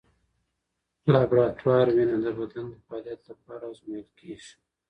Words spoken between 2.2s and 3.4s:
د بدن د فعالیت